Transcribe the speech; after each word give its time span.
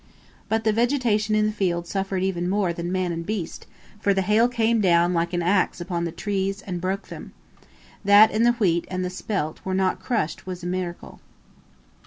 But 0.49 0.63
the 0.63 0.73
vegetation 0.73 1.35
in 1.35 1.45
the 1.45 1.51
field 1.51 1.85
suffered 1.85 2.23
even 2.23 2.49
more 2.49 2.73
than 2.73 2.91
man 2.91 3.11
and 3.11 3.23
beast, 3.23 3.67
for 3.99 4.15
the 4.15 4.23
hail 4.23 4.47
came 4.47 4.81
down 4.81 5.13
like 5.13 5.31
an 5.31 5.43
axe 5.43 5.79
upon 5.79 6.05
the 6.05 6.11
trees 6.11 6.63
and 6.63 6.81
broke 6.81 7.09
them. 7.09 7.33
That 8.03 8.33
the 8.33 8.53
wheat 8.53 8.85
and 8.89 9.05
the 9.05 9.11
spelt 9.11 9.63
were 9.63 9.75
not 9.75 9.99
crushed 9.99 10.47
was 10.47 10.63
a 10.63 10.65
miracle. 10.65 11.19